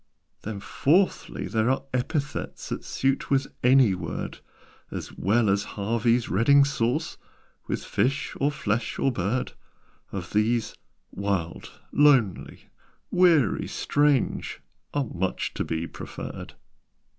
"Then 0.41 0.59
fourthly, 0.59 1.47
there 1.47 1.69
are 1.69 1.83
epithets 1.93 2.69
That 2.69 2.83
suit 2.83 3.29
with 3.29 3.45
any 3.63 3.93
word 3.93 4.39
As 4.89 5.15
well 5.15 5.47
as 5.47 5.63
Harvey's 5.77 6.27
Reading 6.27 6.65
Sauce 6.65 7.19
With 7.67 7.83
fish, 7.83 8.35
or 8.39 8.49
flesh, 8.49 8.97
or 8.97 9.11
bird 9.11 9.51
Of 10.11 10.33
these, 10.33 10.73
'wild,' 11.11 11.79
'lonely,' 11.91 12.69
'weary,' 13.11 13.67
'strange,' 13.67 14.61
Are 14.91 15.05
much 15.05 15.53
to 15.53 15.63
be 15.63 15.85
preferred." 15.85 16.55